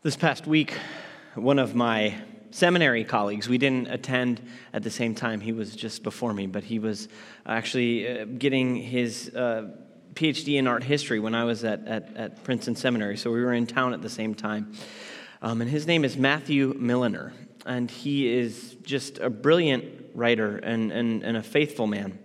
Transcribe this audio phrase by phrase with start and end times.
[0.00, 0.74] This past week,
[1.34, 2.14] one of my
[2.52, 4.40] seminary colleagues, we didn't attend
[4.72, 7.08] at the same time, he was just before me, but he was
[7.44, 9.70] actually uh, getting his uh,
[10.14, 13.52] PhD in art history when I was at, at, at, Princeton Seminary, so we were
[13.52, 14.72] in town at the same time.
[15.42, 17.32] Um, and his name is Matthew Milliner,
[17.66, 19.84] and he is just a brilliant
[20.14, 22.20] writer and, and, and a faithful man.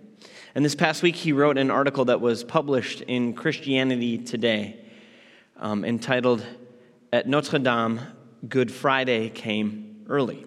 [0.54, 4.80] And this past week, he wrote an article that was published in Christianity Today
[5.56, 6.46] um, entitled
[7.14, 8.00] At Notre Dame,
[8.48, 10.44] Good Friday Came Early.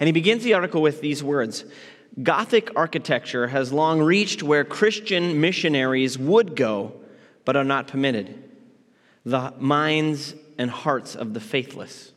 [0.00, 1.64] And he begins the article with these words
[2.20, 6.94] Gothic architecture has long reached where Christian missionaries would go,
[7.44, 8.50] but are not permitted
[9.24, 12.10] the minds and hearts of the faithless.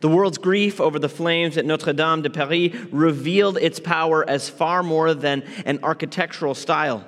[0.00, 4.48] The world's grief over the flames at Notre Dame de Paris revealed its power as
[4.48, 7.04] far more than an architectural style.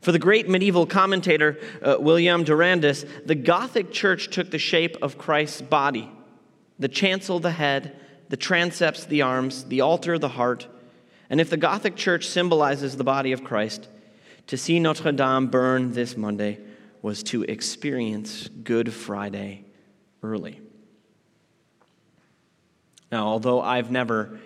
[0.00, 5.18] For the great medieval commentator uh, William Durandus, the Gothic church took the shape of
[5.18, 6.10] Christ's body
[6.78, 7.94] the chancel, the head,
[8.30, 10.66] the transepts, the arms, the altar, the heart.
[11.28, 13.86] And if the Gothic church symbolizes the body of Christ,
[14.46, 16.58] to see Notre Dame burn this Monday
[17.02, 19.64] was to experience Good Friday
[20.22, 20.60] early.
[23.12, 24.38] Now, although I've never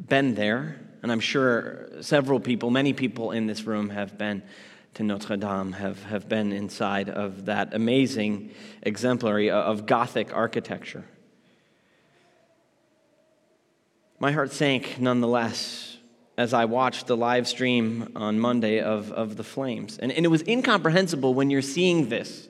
[0.00, 4.42] been there, and I'm sure several people, many people in this room have been
[4.94, 8.50] to Notre Dame, have, have been inside of that amazing
[8.82, 11.04] exemplary uh, of Gothic architecture.
[14.18, 15.96] My heart sank nonetheless
[16.38, 19.98] as I watched the live stream on Monday of, of the flames.
[19.98, 22.48] And, and it was incomprehensible when you're seeing this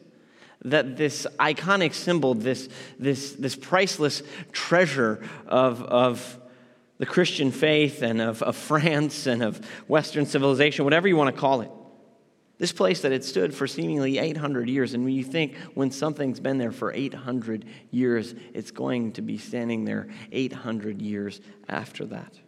[0.64, 2.68] that this iconic symbol, this,
[2.98, 6.40] this, this priceless treasure of, of
[6.98, 11.40] the Christian faith and of, of France and of Western civilization, whatever you want to
[11.40, 11.70] call it,
[12.58, 16.38] this place that had stood for seemingly 800 years, and when you think when something's
[16.38, 22.38] been there for 800 years, it's going to be standing there 800 years after that.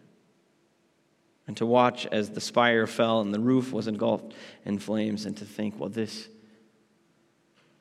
[1.47, 5.35] And to watch as the spire fell and the roof was engulfed in flames, and
[5.37, 6.27] to think, well, this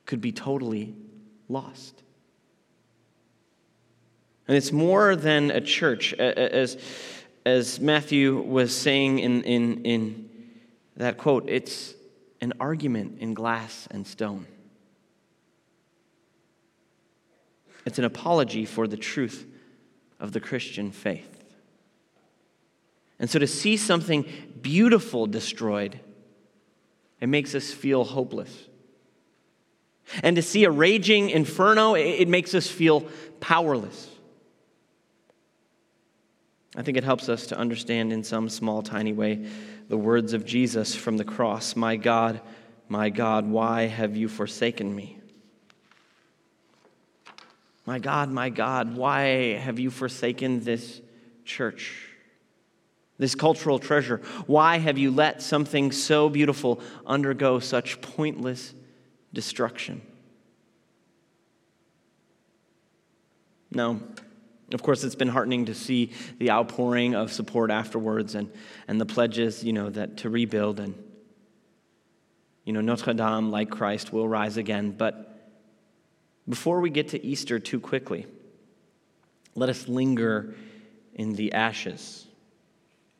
[0.06, 0.94] could be totally
[1.48, 2.02] lost.
[4.46, 6.76] And it's more than a church, as,
[7.46, 10.30] as Matthew was saying in, in, in
[10.96, 11.94] that quote, it's
[12.44, 14.46] an argument in glass and stone.
[17.86, 19.46] It's an apology for the truth
[20.20, 21.42] of the Christian faith.
[23.18, 24.26] And so to see something
[24.60, 25.98] beautiful destroyed,
[27.18, 28.68] it makes us feel hopeless.
[30.22, 33.08] And to see a raging inferno, it makes us feel
[33.40, 34.10] powerless.
[36.76, 39.46] I think it helps us to understand in some small, tiny way
[39.88, 42.40] the words of Jesus from the cross My God,
[42.88, 45.18] my God, why have you forsaken me?
[47.86, 51.00] My God, my God, why have you forsaken this
[51.44, 52.08] church?
[53.18, 54.22] This cultural treasure.
[54.46, 58.74] Why have you let something so beautiful undergo such pointless
[59.34, 60.00] destruction.
[63.70, 64.00] No.
[64.72, 68.50] Of course, it's been heartening to see the outpouring of support afterwards and,
[68.88, 70.94] and the pledges, you know, that to rebuild and,
[72.64, 74.92] you know, Notre Dame, like Christ, will rise again.
[74.92, 75.52] But
[76.48, 78.26] before we get to Easter too quickly,
[79.54, 80.54] let us linger
[81.14, 82.26] in the ashes.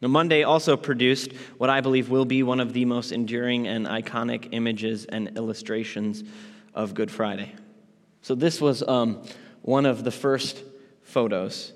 [0.00, 3.86] Now, Monday also produced what I believe will be one of the most enduring and
[3.86, 6.24] iconic images and illustrations
[6.74, 7.52] of Good Friday.
[8.20, 9.22] So, this was um,
[9.62, 10.62] one of the first
[11.14, 11.72] photos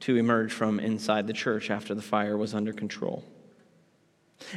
[0.00, 3.22] to emerge from inside the church after the fire was under control.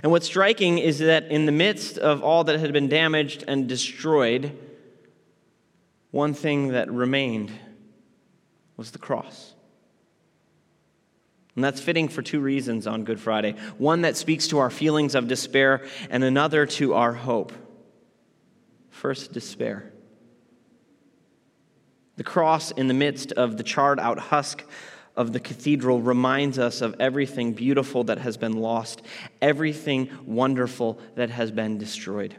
[0.01, 3.69] And what's striking is that in the midst of all that had been damaged and
[3.69, 4.51] destroyed,
[6.09, 7.51] one thing that remained
[8.77, 9.53] was the cross.
[11.53, 15.13] And that's fitting for two reasons on Good Friday one that speaks to our feelings
[15.13, 17.53] of despair, and another to our hope.
[18.89, 19.91] First, despair.
[22.17, 24.63] The cross in the midst of the charred out husk
[25.15, 29.01] of the cathedral reminds us of everything beautiful that has been lost,
[29.41, 32.35] everything wonderful that has been destroyed.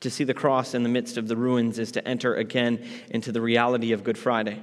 [0.00, 3.32] To see the cross in the midst of the ruins is to enter again into
[3.32, 4.62] the reality of Good Friday.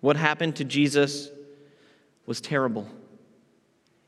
[0.00, 1.28] What happened to Jesus
[2.24, 2.86] was terrible.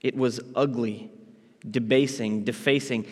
[0.00, 1.10] It was ugly,
[1.68, 3.06] debasing, defacing,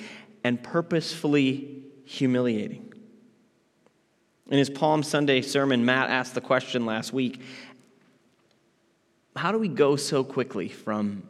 [0.44, 2.87] and purposefully humiliating.
[4.48, 7.40] In his Palm Sunday sermon, Matt asked the question last week
[9.36, 11.22] how do we go so quickly from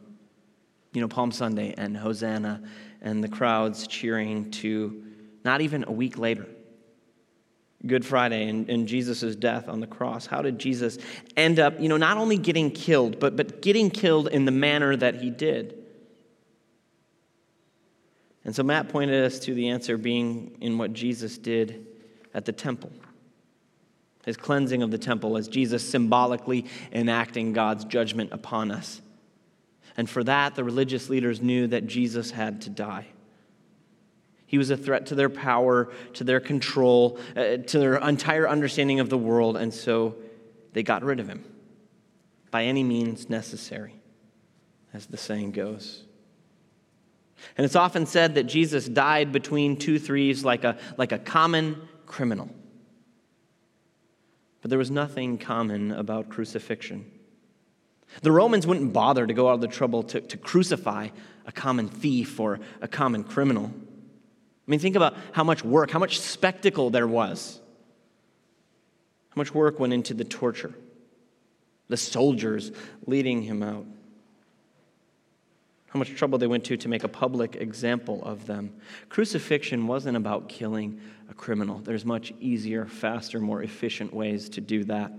[0.93, 2.63] you know Palm Sunday and Hosanna
[3.01, 5.03] and the crowds cheering to
[5.43, 6.47] not even a week later
[7.85, 10.25] Good Friday and, and Jesus' death on the cross.
[10.25, 10.97] How did Jesus
[11.37, 14.97] end up, you know, not only getting killed, but, but getting killed in the manner
[14.97, 15.75] that he did?
[18.43, 21.87] And so Matt pointed us to the answer being in what Jesus did
[22.33, 22.91] at the temple.
[24.25, 29.01] His cleansing of the temple as Jesus symbolically enacting God's judgment upon us.
[29.97, 33.07] And for that, the religious leaders knew that Jesus had to die.
[34.45, 38.99] He was a threat to their power, to their control, uh, to their entire understanding
[38.99, 40.15] of the world, and so
[40.73, 41.43] they got rid of him
[42.49, 43.93] by any means necessary,
[44.93, 46.03] as the saying goes.
[47.57, 51.87] And it's often said that Jesus died between two threes like a, like a common
[52.05, 52.49] criminal.
[54.61, 57.09] But there was nothing common about crucifixion.
[58.21, 61.09] The Romans wouldn't bother to go out of the trouble to, to crucify
[61.45, 63.71] a common thief or a common criminal.
[63.75, 67.59] I mean, think about how much work, how much spectacle there was.
[69.29, 70.73] How much work went into the torture,
[71.87, 72.71] the soldiers
[73.05, 73.85] leading him out.
[75.89, 78.75] How much trouble they went to to make a public example of them.
[79.09, 81.79] Crucifixion wasn't about killing a criminal.
[81.79, 85.11] There's much easier, faster, more efficient ways to do that.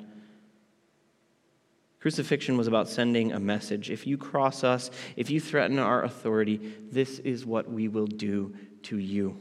[2.01, 3.91] Crucifixion was about sending a message.
[3.91, 8.55] If you cross us, if you threaten our authority, this is what we will do
[8.85, 9.39] to you.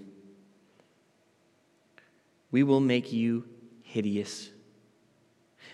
[2.51, 3.45] We will make you
[3.83, 4.49] hideous.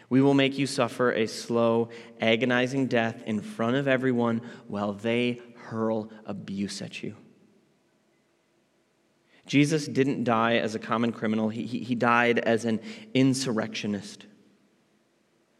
[0.10, 1.90] We will make you suffer a slow,
[2.22, 7.16] agonizing death in front of everyone while they hurl abuse at you.
[9.46, 12.80] Jesus didn't die as a common criminal, he, he, he died as an
[13.13, 14.25] insurrectionist,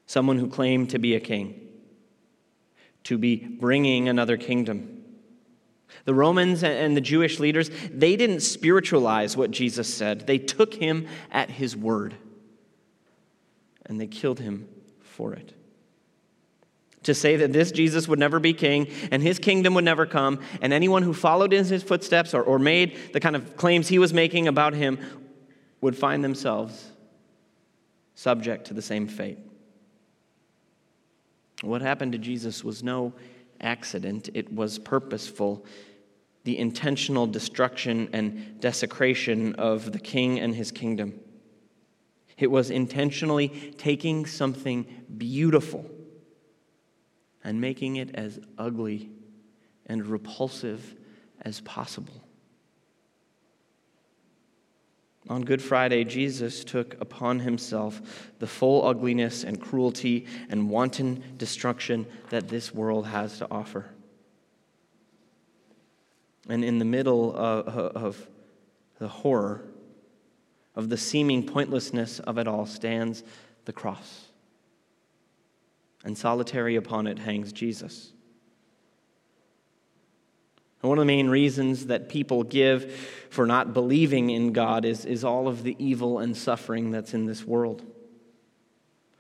[0.08, 1.60] someone who claimed to be a king,
[3.04, 5.04] to be bringing another kingdom.
[6.06, 10.26] The Romans and the Jewish leaders, they didn't spiritualize what Jesus said.
[10.26, 12.16] They took him at his word
[13.86, 14.68] and they killed him
[15.02, 15.54] for it.
[17.04, 20.40] To say that this Jesus would never be king and his kingdom would never come,
[20.62, 24.00] and anyone who followed in his footsteps or, or made the kind of claims he
[24.00, 24.98] was making about him
[25.82, 26.92] would find themselves
[28.16, 29.38] subject to the same fate.
[31.62, 33.14] What happened to Jesus was no
[33.62, 35.66] accident, it was purposeful.
[36.44, 41.20] The intentional destruction and desecration of the king and his kingdom.
[42.38, 44.86] It was intentionally taking something
[45.18, 45.90] beautiful
[47.44, 49.10] and making it as ugly
[49.86, 50.96] and repulsive
[51.42, 52.26] as possible.
[55.28, 62.06] On Good Friday, Jesus took upon himself the full ugliness and cruelty and wanton destruction
[62.30, 63.86] that this world has to offer.
[66.48, 68.28] And in the middle of, of
[69.00, 69.66] the horror,
[70.76, 73.24] of the seeming pointlessness of it all, stands
[73.66, 74.26] the cross.
[76.04, 78.12] And solitary upon it hangs Jesus.
[80.82, 82.96] And one of the main reasons that people give
[83.32, 87.26] for not believing in God is, is all of the evil and suffering that's in
[87.26, 87.82] this world.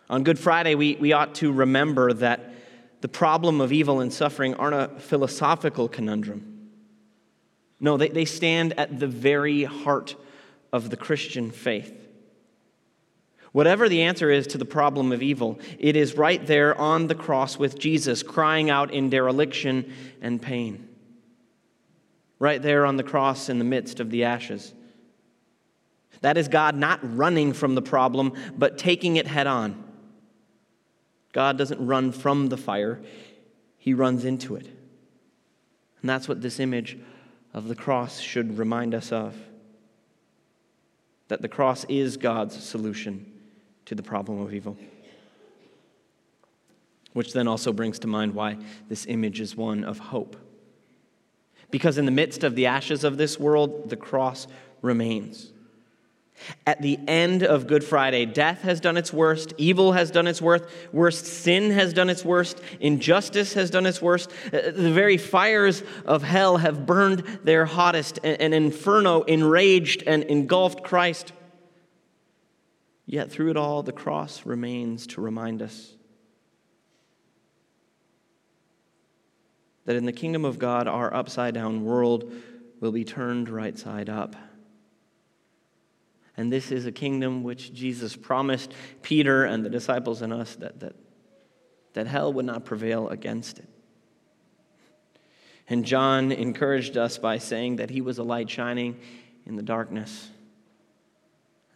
[0.09, 2.53] On Good Friday, we, we ought to remember that
[3.01, 6.69] the problem of evil and suffering aren't a philosophical conundrum.
[7.79, 10.15] No, they, they stand at the very heart
[10.75, 12.01] of the Christian faith.
[13.51, 17.15] Whatever the answer is to the problem of evil, it is right there on the
[17.15, 20.89] cross with Jesus, crying out in dereliction and pain
[22.39, 24.73] right there on the cross in the midst of the ashes.
[26.21, 29.83] That is God not running from the problem, but taking it head on.
[31.31, 33.01] God doesn't run from the fire,
[33.77, 34.67] He runs into it.
[36.01, 36.97] And that's what this image
[37.53, 39.35] of the cross should remind us of
[41.27, 43.31] that the cross is God's solution
[43.85, 44.77] to the problem of evil.
[47.13, 48.57] Which then also brings to mind why
[48.89, 50.35] this image is one of hope.
[51.71, 54.47] Because in the midst of the ashes of this world, the cross
[54.81, 55.51] remains.
[56.67, 60.41] At the end of Good Friday, death has done its worst, evil has done its
[60.41, 64.31] worst, worst sin has done its worst, injustice has done its worst.
[64.47, 70.83] Uh, the very fires of hell have burned their hottest, and inferno enraged and engulfed
[70.83, 71.31] Christ.
[73.05, 75.93] Yet through it all, the cross remains to remind us
[79.85, 82.31] that in the kingdom of God, our upside down world
[82.81, 84.35] will be turned right side up.
[86.37, 90.79] And this is a kingdom which Jesus promised Peter and the disciples and us that,
[90.81, 90.95] that,
[91.93, 93.69] that hell would not prevail against it.
[95.67, 98.99] And John encouraged us by saying that he was a light shining
[99.45, 100.29] in the darkness.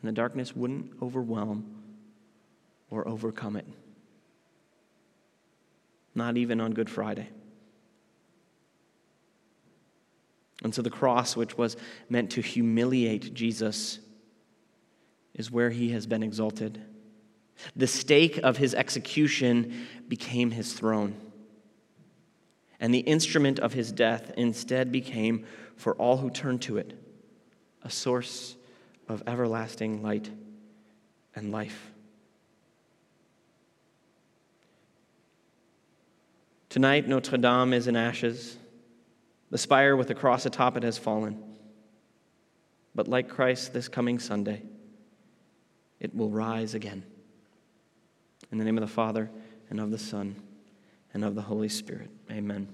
[0.02, 1.76] and the darkness wouldn't overwhelm
[2.90, 3.66] or overcome it.
[6.14, 7.30] Not even on Good Friday.
[10.64, 11.78] And so the cross, which was
[12.10, 14.00] meant to humiliate Jesus,
[15.40, 16.82] is where he has been exalted.
[17.74, 21.16] The stake of his execution became his throne.
[22.78, 25.46] And the instrument of his death instead became,
[25.78, 26.94] for all who turn to it,
[27.84, 28.58] a source
[29.08, 30.30] of everlasting light
[31.34, 31.92] and life.
[36.68, 38.58] Tonight, Notre Dame is in ashes.
[39.52, 41.42] The spire with the cross atop it has fallen.
[42.94, 44.64] But like Christ this coming Sunday,
[46.00, 47.04] it will rise again.
[48.52, 49.30] In the name of the Father,
[49.70, 50.36] and of the Son,
[51.14, 52.10] and of the Holy Spirit.
[52.32, 52.68] Amen.